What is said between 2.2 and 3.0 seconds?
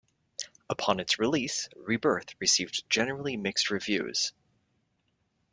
received